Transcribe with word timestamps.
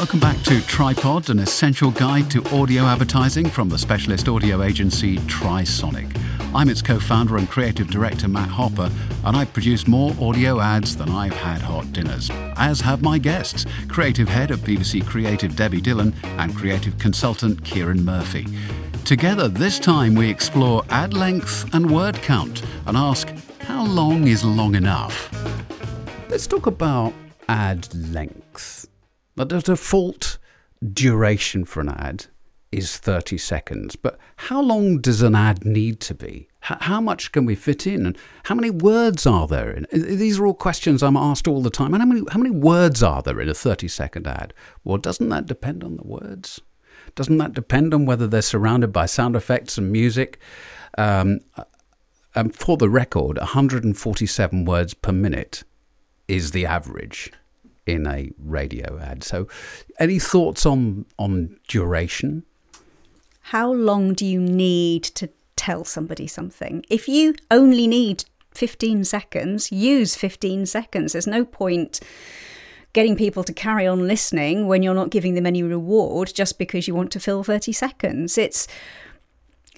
Welcome 0.00 0.18
back 0.20 0.40
to 0.44 0.62
Tripod, 0.62 1.28
an 1.28 1.40
essential 1.40 1.90
guide 1.90 2.30
to 2.30 2.42
audio 2.56 2.84
advertising 2.84 3.50
from 3.50 3.68
the 3.68 3.76
specialist 3.76 4.30
audio 4.30 4.62
agency 4.62 5.18
Trisonic. 5.18 6.18
I'm 6.54 6.70
its 6.70 6.80
co 6.80 6.98
founder 6.98 7.36
and 7.36 7.46
creative 7.46 7.90
director, 7.90 8.26
Matt 8.26 8.48
Hopper, 8.48 8.90
and 9.26 9.36
I've 9.36 9.52
produced 9.52 9.88
more 9.88 10.14
audio 10.18 10.58
ads 10.58 10.96
than 10.96 11.10
I've 11.10 11.34
had 11.34 11.60
hot 11.60 11.92
dinners, 11.92 12.30
as 12.56 12.80
have 12.80 13.02
my 13.02 13.18
guests 13.18 13.66
creative 13.88 14.26
head 14.26 14.50
of 14.50 14.60
BBC 14.60 15.06
Creative, 15.06 15.54
Debbie 15.54 15.82
Dillon, 15.82 16.14
and 16.38 16.56
creative 16.56 16.96
consultant, 16.96 17.62
Kieran 17.62 18.02
Murphy. 18.02 18.46
Together, 19.04 19.48
this 19.48 19.78
time 19.78 20.14
we 20.14 20.30
explore 20.30 20.82
ad 20.88 21.12
length 21.12 21.68
and 21.74 21.90
word 21.90 22.14
count 22.22 22.62
and 22.86 22.96
ask 22.96 23.28
how 23.60 23.84
long 23.84 24.28
is 24.28 24.46
long 24.46 24.76
enough? 24.76 25.30
Let's 26.30 26.46
talk 26.46 26.66
about 26.66 27.12
ad 27.50 27.94
length. 27.94 28.89
The 29.44 29.60
default 29.60 30.38
duration 30.92 31.64
for 31.64 31.80
an 31.80 31.88
ad 31.88 32.26
is 32.70 32.98
30 32.98 33.38
seconds, 33.38 33.96
but 33.96 34.18
how 34.36 34.60
long 34.60 35.00
does 35.00 35.22
an 35.22 35.34
ad 35.34 35.64
need 35.64 35.98
to 36.00 36.14
be? 36.14 36.48
How 36.60 37.00
much 37.00 37.32
can 37.32 37.46
we 37.46 37.54
fit 37.54 37.86
in? 37.86 38.04
And 38.04 38.18
how 38.44 38.54
many 38.54 38.70
words 38.70 39.26
are 39.26 39.46
there 39.46 39.70
in? 39.70 39.86
These 39.92 40.38
are 40.38 40.46
all 40.46 40.54
questions 40.54 41.02
I'm 41.02 41.16
asked 41.16 41.48
all 41.48 41.62
the 41.62 41.70
time. 41.70 41.94
And 41.94 42.02
how 42.02 42.06
many, 42.06 42.22
how 42.30 42.38
many 42.38 42.54
words 42.54 43.02
are 43.02 43.22
there 43.22 43.40
in 43.40 43.48
a 43.48 43.54
30 43.54 43.88
second 43.88 44.26
ad? 44.26 44.52
Well, 44.84 44.98
doesn't 44.98 45.30
that 45.30 45.46
depend 45.46 45.82
on 45.82 45.96
the 45.96 46.04
words? 46.04 46.60
Doesn't 47.14 47.38
that 47.38 47.54
depend 47.54 47.94
on 47.94 48.04
whether 48.04 48.26
they're 48.26 48.42
surrounded 48.42 48.92
by 48.92 49.06
sound 49.06 49.36
effects 49.36 49.78
and 49.78 49.90
music? 49.90 50.38
Um, 50.98 51.40
and 52.34 52.54
for 52.54 52.76
the 52.76 52.90
record, 52.90 53.38
147 53.38 54.64
words 54.66 54.92
per 54.92 55.12
minute 55.12 55.64
is 56.28 56.50
the 56.50 56.66
average 56.66 57.32
in 57.90 58.06
a 58.06 58.30
radio 58.38 58.98
ad. 58.98 59.22
So, 59.24 59.48
any 59.98 60.18
thoughts 60.18 60.64
on 60.66 61.06
on 61.18 61.58
duration? 61.68 62.44
How 63.40 63.72
long 63.72 64.14
do 64.14 64.24
you 64.24 64.40
need 64.40 65.02
to 65.02 65.28
tell 65.56 65.84
somebody 65.84 66.26
something? 66.26 66.84
If 66.88 67.08
you 67.08 67.34
only 67.50 67.86
need 67.86 68.24
15 68.52 69.04
seconds, 69.04 69.72
use 69.72 70.14
15 70.16 70.66
seconds. 70.66 71.12
There's 71.12 71.26
no 71.26 71.44
point 71.44 72.00
getting 72.92 73.16
people 73.16 73.44
to 73.44 73.52
carry 73.52 73.86
on 73.86 74.06
listening 74.06 74.66
when 74.66 74.82
you're 74.82 74.94
not 74.94 75.10
giving 75.10 75.34
them 75.34 75.46
any 75.46 75.62
reward 75.62 76.32
just 76.34 76.58
because 76.58 76.88
you 76.88 76.94
want 76.94 77.12
to 77.12 77.20
fill 77.20 77.44
30 77.44 77.72
seconds. 77.72 78.36
It's 78.36 78.66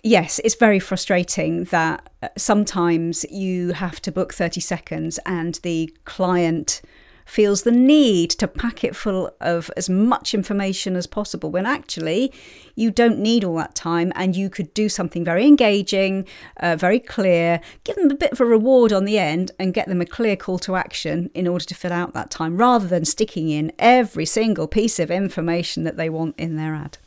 yes, 0.02 0.40
it's 0.44 0.54
very 0.54 0.78
frustrating 0.78 1.64
that 1.64 2.10
uh, 2.22 2.28
sometimes 2.36 3.24
you 3.30 3.72
have 3.72 4.00
to 4.02 4.12
book 4.12 4.34
30 4.34 4.60
seconds 4.60 5.18
and 5.26 5.56
the 5.62 5.94
client 6.04 6.82
feels 7.24 7.62
the 7.62 7.72
need 7.72 8.30
to 8.30 8.48
pack 8.48 8.84
it 8.84 8.96
full 8.96 9.30
of 9.40 9.70
as 9.76 9.88
much 9.88 10.34
information 10.34 10.96
as 10.96 11.06
possible 11.06 11.50
when 11.50 11.66
actually 11.66 12.32
you 12.74 12.90
don't 12.90 13.18
need 13.18 13.44
all 13.44 13.56
that 13.56 13.74
time 13.74 14.12
and 14.14 14.36
you 14.36 14.48
could 14.48 14.72
do 14.74 14.88
something 14.88 15.24
very 15.24 15.46
engaging, 15.46 16.26
uh, 16.58 16.76
very 16.76 16.98
clear, 16.98 17.60
give 17.84 17.96
them 17.96 18.10
a 18.10 18.14
bit 18.14 18.32
of 18.32 18.40
a 18.40 18.44
reward 18.44 18.92
on 18.92 19.04
the 19.04 19.18
end 19.18 19.50
and 19.58 19.74
get 19.74 19.88
them 19.88 20.00
a 20.00 20.06
clear 20.06 20.36
call 20.36 20.58
to 20.58 20.76
action 20.76 21.30
in 21.34 21.46
order 21.46 21.64
to 21.64 21.74
fill 21.74 21.92
out 21.92 22.12
that 22.12 22.30
time 22.30 22.56
rather 22.56 22.86
than 22.86 23.04
sticking 23.04 23.50
in 23.50 23.72
every 23.78 24.26
single 24.26 24.66
piece 24.66 24.98
of 24.98 25.10
information 25.10 25.84
that 25.84 25.96
they 25.96 26.08
want 26.08 26.34
in 26.38 26.56
their 26.56 26.74
ad. 26.74 26.98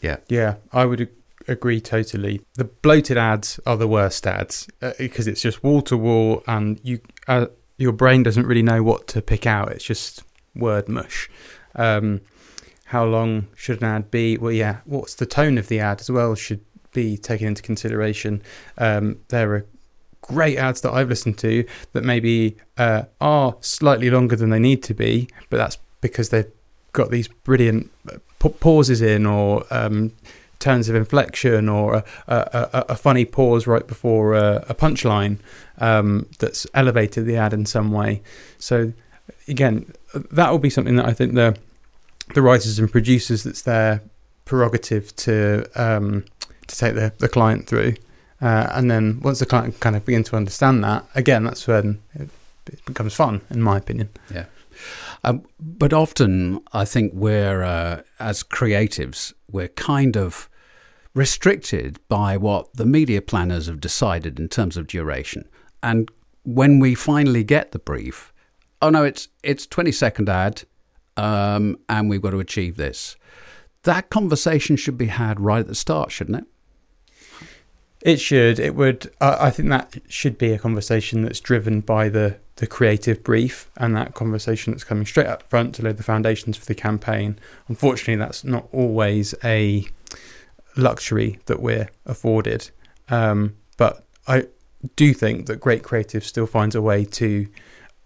Yeah. 0.00 0.18
Yeah, 0.28 0.56
I 0.72 0.84
would 0.84 1.08
agree 1.48 1.80
totally. 1.80 2.42
The 2.54 2.64
bloated 2.64 3.16
ads 3.16 3.58
are 3.66 3.76
the 3.76 3.88
worst 3.88 4.26
ads 4.26 4.68
uh, 4.80 4.92
because 4.98 5.26
it's 5.26 5.40
just 5.40 5.64
wall 5.64 5.82
to 5.82 5.96
wall 5.96 6.42
and 6.46 6.78
you 6.82 7.00
uh, 7.26 7.46
your 7.78 7.92
brain 7.92 8.22
doesn't 8.22 8.46
really 8.46 8.62
know 8.62 8.82
what 8.82 9.06
to 9.08 9.22
pick 9.22 9.46
out. 9.46 9.72
It's 9.72 9.84
just 9.84 10.22
word 10.54 10.88
mush. 10.88 11.30
Um, 11.74 12.20
how 12.86 13.04
long 13.04 13.48
should 13.54 13.82
an 13.82 13.88
ad 13.88 14.10
be? 14.10 14.36
Well, 14.36 14.52
yeah, 14.52 14.78
what's 14.84 15.14
the 15.14 15.26
tone 15.26 15.58
of 15.58 15.68
the 15.68 15.80
ad 15.80 16.00
as 16.00 16.10
well 16.10 16.34
should 16.34 16.60
be 16.92 17.16
taken 17.16 17.46
into 17.46 17.62
consideration. 17.62 18.42
Um, 18.76 19.20
there 19.28 19.54
are 19.54 19.66
great 20.20 20.58
ads 20.58 20.80
that 20.82 20.92
I've 20.92 21.08
listened 21.08 21.38
to 21.38 21.64
that 21.92 22.04
maybe 22.04 22.56
uh, 22.76 23.04
are 23.20 23.56
slightly 23.60 24.10
longer 24.10 24.36
than 24.36 24.50
they 24.50 24.58
need 24.58 24.82
to 24.84 24.94
be, 24.94 25.28
but 25.50 25.58
that's 25.58 25.78
because 26.00 26.30
they've 26.30 26.50
got 26.92 27.10
these 27.10 27.28
brilliant 27.28 27.90
uh, 28.10 28.48
pauses 28.60 29.00
in 29.02 29.26
or 29.26 29.64
um, 29.70 30.12
turns 30.58 30.88
of 30.88 30.96
inflection 30.96 31.68
or 31.68 31.94
a, 31.94 32.04
a, 32.26 32.84
a 32.90 32.96
funny 32.96 33.24
pause 33.24 33.66
right 33.66 33.86
before 33.86 34.34
a, 34.34 34.64
a 34.68 34.74
punchline 34.74 35.38
um, 35.78 36.26
that's 36.38 36.66
elevated 36.74 37.26
the 37.26 37.36
ad 37.36 37.52
in 37.52 37.64
some 37.66 37.92
way. 37.92 38.22
So 38.58 38.92
again, 39.46 39.92
that 40.32 40.50
will 40.50 40.58
be 40.58 40.70
something 40.70 40.96
that 40.96 41.06
I 41.06 41.12
think 41.12 41.34
the 41.34 41.56
the 42.34 42.42
writers 42.42 42.78
and 42.78 42.90
producers 42.90 43.44
that's 43.44 43.62
their 43.62 44.02
prerogative 44.44 45.14
to 45.16 45.64
um, 45.74 46.24
to 46.66 46.76
take 46.76 46.94
the, 46.94 47.12
the 47.18 47.28
client 47.28 47.66
through. 47.66 47.94
Uh, 48.40 48.68
and 48.72 48.90
then 48.90 49.20
once 49.20 49.40
the 49.40 49.46
client 49.46 49.80
kind 49.80 49.96
of 49.96 50.04
begin 50.04 50.22
to 50.22 50.36
understand 50.36 50.84
that, 50.84 51.04
again, 51.14 51.42
that's 51.44 51.66
when 51.66 52.00
it, 52.14 52.28
it 52.66 52.84
becomes 52.84 53.12
fun, 53.12 53.40
in 53.50 53.60
my 53.60 53.76
opinion. 53.76 54.08
Yeah. 54.32 54.44
Um, 55.24 55.44
but 55.58 55.92
often, 55.92 56.60
I 56.72 56.84
think 56.84 57.12
we're, 57.14 57.62
uh, 57.62 58.02
as 58.18 58.42
creatives, 58.42 59.32
we're 59.50 59.68
kind 59.68 60.16
of 60.16 60.48
restricted 61.14 61.98
by 62.08 62.36
what 62.36 62.72
the 62.74 62.86
media 62.86 63.20
planners 63.20 63.66
have 63.66 63.80
decided 63.80 64.38
in 64.38 64.48
terms 64.48 64.76
of 64.76 64.86
duration. 64.86 65.48
And 65.82 66.10
when 66.44 66.78
we 66.78 66.94
finally 66.94 67.44
get 67.44 67.72
the 67.72 67.78
brief, 67.78 68.32
oh 68.80 68.90
no, 68.90 69.04
it's 69.04 69.28
it's 69.42 69.66
20 69.66 69.92
second 69.92 70.28
ad, 70.28 70.62
um, 71.16 71.78
and 71.88 72.08
we've 72.08 72.22
got 72.22 72.30
to 72.30 72.40
achieve 72.40 72.76
this. 72.76 73.16
That 73.82 74.10
conversation 74.10 74.76
should 74.76 74.98
be 74.98 75.06
had 75.06 75.40
right 75.40 75.60
at 75.60 75.66
the 75.66 75.74
start, 75.74 76.10
shouldn't 76.10 76.38
it? 76.38 76.44
It 78.00 78.20
should. 78.20 78.60
It 78.60 78.74
would. 78.76 79.10
I 79.20 79.50
think 79.50 79.68
that 79.70 79.96
should 80.08 80.38
be 80.38 80.52
a 80.52 80.58
conversation 80.58 81.22
that's 81.22 81.40
driven 81.40 81.80
by 81.80 82.08
the 82.08 82.38
the 82.56 82.66
creative 82.66 83.22
brief 83.22 83.70
and 83.76 83.96
that 83.96 84.14
conversation 84.14 84.72
that's 84.72 84.84
coming 84.84 85.06
straight 85.06 85.26
up 85.26 85.44
front 85.44 85.76
to 85.76 85.82
lay 85.82 85.92
the 85.92 86.02
foundations 86.02 86.56
for 86.56 86.64
the 86.64 86.74
campaign. 86.74 87.38
Unfortunately, 87.68 88.16
that's 88.16 88.42
not 88.44 88.68
always 88.72 89.34
a 89.44 89.84
luxury 90.76 91.38
that 91.46 91.60
we're 91.60 91.88
afforded. 92.04 92.70
Um, 93.10 93.56
but 93.76 94.04
I 94.26 94.46
do 94.96 95.14
think 95.14 95.46
that 95.46 95.60
great 95.60 95.82
creative 95.82 96.24
still 96.24 96.46
finds 96.46 96.74
a 96.74 96.82
way 96.82 97.04
to 97.04 97.48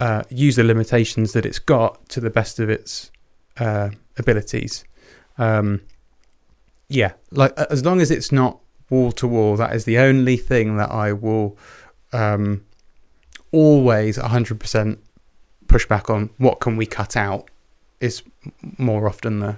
uh, 0.00 0.22
use 0.30 0.56
the 0.56 0.64
limitations 0.64 1.32
that 1.32 1.46
it's 1.46 1.58
got 1.58 2.08
to 2.10 2.20
the 2.20 2.30
best 2.30 2.58
of 2.60 2.68
its 2.68 3.10
uh, 3.58 3.90
abilities. 4.18 4.84
Um, 5.38 5.80
yeah, 6.88 7.12
like 7.30 7.52
as 7.56 7.84
long 7.84 8.00
as 8.00 8.10
it's 8.10 8.32
not 8.32 8.58
wall 8.92 9.10
to 9.10 9.26
wall, 9.26 9.56
that 9.56 9.74
is 9.74 9.86
the 9.86 9.98
only 9.98 10.36
thing 10.36 10.76
that 10.76 10.90
I 10.90 11.12
will 11.14 11.56
um, 12.12 12.64
always 13.50 14.18
100% 14.18 14.98
push 15.66 15.86
back 15.86 16.10
on. 16.10 16.28
What 16.36 16.60
can 16.60 16.76
we 16.76 16.86
cut 16.86 17.16
out? 17.16 17.48
Is 18.00 18.22
more 18.78 19.08
often 19.08 19.40
the 19.40 19.56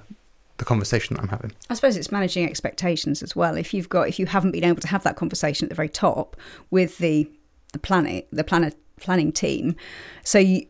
the 0.59 0.65
conversation 0.65 1.17
that 1.17 1.23
I'm 1.23 1.31
having. 1.31 1.51
I 1.69 1.75
suppose 1.75 1.97
it's 1.97 2.13
managing 2.13 2.47
expectations 2.47 3.25
as 3.25 3.35
well. 3.35 3.57
If 3.57 3.75
you've 3.75 3.89
got 3.89 4.07
if 4.07 4.19
you 4.19 4.27
haven't 4.27 4.53
been 4.53 4.65
able 4.65 4.83
to 4.83 4.89
have 4.89 5.03
that 5.03 5.17
conversation 5.17 5.65
at 5.65 5.71
the 5.71 5.75
very 5.75 5.89
top 5.89 6.37
with 6.71 6.99
the 6.99 7.29
the 7.73 7.79
planet 7.79 8.29
the 8.31 8.45
planet 8.45 8.77
planning 9.01 9.33
team, 9.33 9.75
so 10.23 10.39
you 10.39 10.67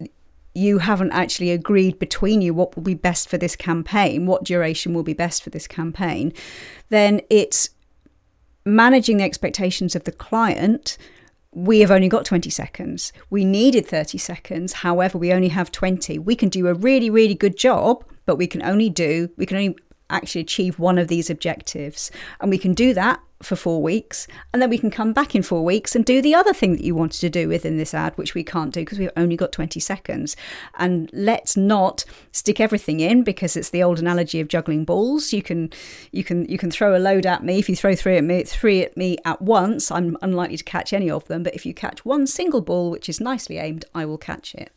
you 0.54 0.78
haven't 0.78 1.10
actually 1.10 1.50
agreed 1.50 1.98
between 1.98 2.40
you 2.40 2.54
what 2.54 2.76
will 2.76 2.82
be 2.84 2.94
best 2.94 3.28
for 3.28 3.36
this 3.36 3.56
campaign, 3.56 4.24
what 4.24 4.44
duration 4.44 4.94
will 4.94 5.02
be 5.02 5.12
best 5.12 5.42
for 5.42 5.50
this 5.50 5.66
campaign, 5.66 6.32
then 6.90 7.20
it's 7.28 7.70
managing 8.64 9.18
the 9.18 9.24
expectations 9.24 9.94
of 9.94 10.04
the 10.04 10.12
client 10.12 10.98
we 11.54 11.80
have 11.80 11.90
only 11.90 12.08
got 12.08 12.24
20 12.24 12.50
seconds. 12.50 13.12
We 13.30 13.44
needed 13.44 13.86
30 13.86 14.18
seconds. 14.18 14.72
However, 14.72 15.18
we 15.18 15.32
only 15.32 15.48
have 15.48 15.70
20. 15.70 16.18
We 16.18 16.34
can 16.34 16.48
do 16.48 16.66
a 16.66 16.74
really, 16.74 17.10
really 17.10 17.34
good 17.34 17.56
job, 17.56 18.04
but 18.26 18.36
we 18.36 18.46
can 18.46 18.62
only 18.62 18.90
do, 18.90 19.30
we 19.36 19.46
can 19.46 19.56
only 19.56 19.76
actually 20.14 20.40
achieve 20.42 20.78
one 20.78 20.98
of 20.98 21.08
these 21.08 21.30
objectives. 21.30 22.10
And 22.40 22.50
we 22.50 22.58
can 22.58 22.74
do 22.74 22.94
that 22.94 23.20
for 23.42 23.56
four 23.56 23.82
weeks. 23.82 24.26
And 24.52 24.60
then 24.60 24.70
we 24.70 24.78
can 24.78 24.90
come 24.90 25.12
back 25.12 25.34
in 25.34 25.42
four 25.42 25.64
weeks 25.64 25.94
and 25.94 26.04
do 26.04 26.22
the 26.22 26.34
other 26.34 26.52
thing 26.52 26.72
that 26.72 26.82
you 26.82 26.94
wanted 26.94 27.20
to 27.20 27.30
do 27.30 27.48
within 27.48 27.76
this 27.76 27.94
ad, 27.94 28.16
which 28.16 28.34
we 28.34 28.42
can't 28.42 28.72
do 28.72 28.80
because 28.80 28.98
we've 28.98 29.10
only 29.16 29.36
got 29.36 29.52
20 29.52 29.78
seconds. 29.80 30.36
And 30.78 31.10
let's 31.12 31.56
not 31.56 32.04
stick 32.32 32.60
everything 32.60 33.00
in 33.00 33.22
because 33.22 33.56
it's 33.56 33.70
the 33.70 33.82
old 33.82 33.98
analogy 33.98 34.40
of 34.40 34.48
juggling 34.48 34.84
balls. 34.84 35.32
You 35.32 35.42
can 35.42 35.70
you 36.10 36.24
can 36.24 36.46
you 36.46 36.58
can 36.58 36.70
throw 36.70 36.96
a 36.96 36.98
load 36.98 37.26
at 37.26 37.44
me. 37.44 37.58
If 37.58 37.68
you 37.68 37.76
throw 37.76 37.94
three 37.94 38.16
at 38.16 38.24
me 38.24 38.42
three 38.44 38.82
at 38.82 38.96
me 38.96 39.18
at 39.24 39.42
once, 39.42 39.90
I'm 39.90 40.16
unlikely 40.22 40.56
to 40.56 40.64
catch 40.64 40.92
any 40.92 41.10
of 41.10 41.26
them. 41.26 41.42
But 41.42 41.54
if 41.54 41.66
you 41.66 41.74
catch 41.74 42.04
one 42.04 42.26
single 42.26 42.60
ball 42.60 42.90
which 42.90 43.08
is 43.08 43.20
nicely 43.20 43.58
aimed, 43.58 43.84
I 43.94 44.06
will 44.06 44.18
catch 44.18 44.54
it. 44.54 44.70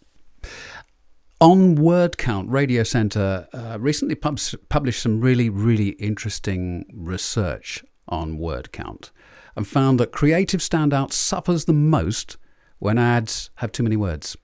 On 1.40 1.76
word 1.76 2.18
count, 2.18 2.50
Radio 2.50 2.82
Centre 2.82 3.48
uh, 3.54 3.78
recently 3.80 4.16
pub- 4.16 4.40
published 4.70 5.04
some 5.04 5.22
really, 5.22 5.52
really 5.52 5.90
interesting 5.90 6.86
research 6.92 7.84
on 8.08 8.40
word 8.40 8.72
count 8.72 9.12
and 9.56 9.68
found 9.68 10.00
that 10.00 10.12
creative 10.12 10.62
standout 10.62 11.14
suffers 11.14 11.66
the 11.66 11.74
most 11.74 12.38
when 12.80 12.98
ads 12.98 13.52
have 13.56 13.72
too 13.72 13.84
many 13.84 13.96
words. 13.96 14.36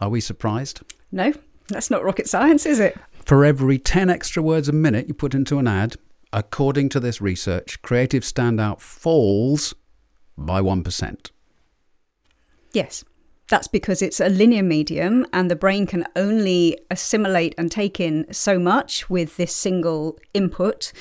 Are 0.00 0.08
we 0.08 0.20
surprised? 0.20 0.80
No, 1.12 1.32
that's 1.68 1.88
not 1.88 2.02
rocket 2.02 2.28
science, 2.28 2.66
is 2.66 2.80
it? 2.80 2.98
For 3.24 3.44
every 3.44 3.78
10 3.78 4.10
extra 4.10 4.42
words 4.42 4.68
a 4.68 4.72
minute 4.72 5.06
you 5.06 5.14
put 5.14 5.34
into 5.34 5.60
an 5.60 5.68
ad, 5.68 5.94
according 6.32 6.88
to 6.90 7.00
this 7.00 7.20
research, 7.20 7.80
creative 7.80 8.24
standout 8.24 8.80
falls 8.80 9.72
by 10.36 10.60
1%. 10.60 11.30
Yes. 12.72 13.04
That's 13.48 13.68
because 13.68 14.00
it's 14.00 14.20
a 14.20 14.28
linear 14.28 14.62
medium 14.62 15.26
and 15.32 15.50
the 15.50 15.56
brain 15.56 15.86
can 15.86 16.06
only 16.16 16.78
assimilate 16.90 17.54
and 17.58 17.70
take 17.70 18.00
in 18.00 18.26
so 18.32 18.58
much 18.58 19.10
with 19.10 19.36
this 19.36 19.54
single 19.54 20.18
input. 20.32 20.92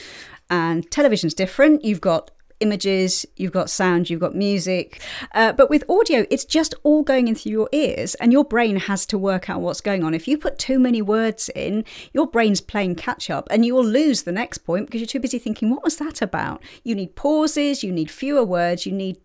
And 0.50 0.90
television's 0.92 1.34
different. 1.34 1.84
You've 1.84 2.02
got 2.02 2.32
images, 2.60 3.26
you've 3.36 3.52
got 3.52 3.70
sound, 3.70 4.10
you've 4.10 4.20
got 4.20 4.36
music. 4.36 5.02
Uh, 5.34 5.52
but 5.52 5.70
with 5.70 5.84
audio, 5.90 6.26
it's 6.30 6.46
just 6.46 6.74
all 6.84 7.04
going 7.04 7.28
in 7.28 7.36
through 7.36 7.52
your 7.52 7.70
ears, 7.72 8.16
and 8.16 8.32
your 8.32 8.46
brain 8.46 8.78
has 8.78 9.06
to 9.08 9.18
work 9.18 9.50
out 9.50 9.62
what's 9.62 9.82
going 9.82 10.04
on. 10.04 10.14
If 10.14 10.28
you 10.28 10.38
put 10.38 10.58
too 10.58 10.80
many 10.80 11.02
words 11.02 11.50
in, 11.56 11.84
your 12.14 12.26
brain's 12.26 12.62
playing 12.62 12.96
catch 12.96 13.30
up, 13.30 13.48
and 13.52 13.66
you 13.66 13.76
will 13.76 13.86
lose 13.86 14.24
the 14.24 14.32
next 14.32 14.60
point 14.60 14.86
because 14.86 15.02
you're 15.02 15.08
too 15.08 15.20
busy 15.20 15.40
thinking, 15.40 15.70
what 15.70 15.84
was 15.84 15.98
that 15.98 16.22
about? 16.22 16.64
You 16.84 16.96
need 16.96 17.16
pauses, 17.16 17.84
you 17.84 17.92
need 17.92 18.10
fewer 18.10 18.46
words, 18.46 18.86
you 18.86 18.92
need 18.92 19.18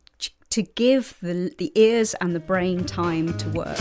to 0.51 0.63
give 0.63 1.17
the, 1.21 1.53
the 1.59 1.73
ears 1.75 2.15
and 2.21 2.35
the 2.35 2.41
brain 2.41 2.85
time 2.85 3.37
to 3.39 3.49
work. 3.51 3.79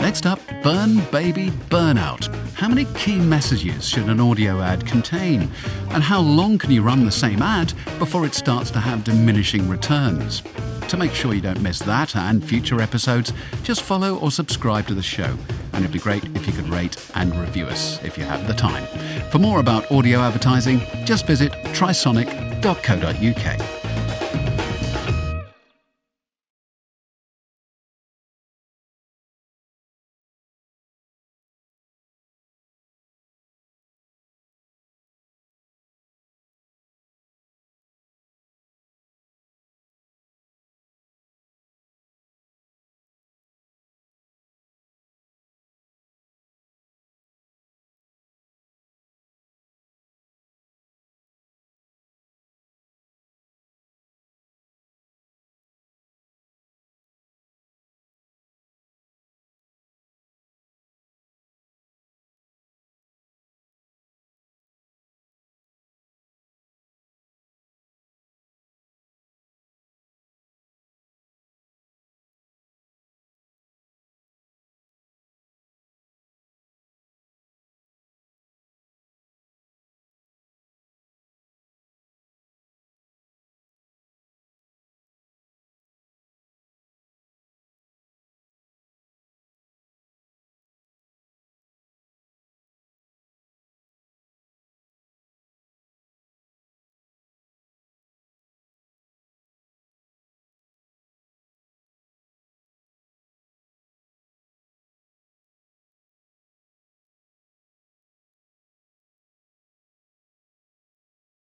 Next 0.00 0.26
up, 0.26 0.40
Burn 0.62 1.00
Baby 1.10 1.50
Burnout. 1.68 2.34
How 2.54 2.68
many 2.68 2.86
key 2.94 3.18
messages 3.18 3.88
should 3.88 4.08
an 4.08 4.20
audio 4.20 4.60
ad 4.60 4.86
contain? 4.86 5.50
And 5.90 6.02
how 6.02 6.20
long 6.20 6.58
can 6.58 6.70
you 6.70 6.82
run 6.82 7.04
the 7.04 7.12
same 7.12 7.42
ad 7.42 7.72
before 7.98 8.24
it 8.24 8.34
starts 8.34 8.70
to 8.72 8.78
have 8.78 9.04
diminishing 9.04 9.68
returns? 9.68 10.42
To 10.88 10.96
make 10.96 11.12
sure 11.12 11.34
you 11.34 11.42
don't 11.42 11.60
miss 11.60 11.80
that 11.80 12.16
and 12.16 12.42
future 12.42 12.80
episodes, 12.80 13.32
just 13.62 13.82
follow 13.82 14.16
or 14.18 14.30
subscribe 14.30 14.86
to 14.86 14.94
the 14.94 15.02
show. 15.02 15.36
And 15.74 15.84
it'd 15.84 15.92
be 15.92 15.98
great 15.98 16.24
if 16.24 16.46
you 16.46 16.52
could 16.52 16.68
rate 16.68 16.96
and 17.14 17.34
review 17.36 17.66
us 17.66 18.02
if 18.02 18.16
you 18.16 18.24
have 18.24 18.46
the 18.46 18.54
time. 18.54 18.86
For 19.30 19.38
more 19.38 19.60
about 19.60 19.90
audio 19.92 20.20
advertising, 20.20 20.80
just 21.04 21.26
visit 21.26 21.52
trisonic.co.uk. 21.74 23.77